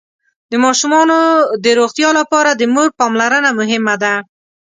[0.51, 1.17] د ماشومانو
[1.63, 4.13] د روغتيا لپاره د مور پاملرنه مهمه ده.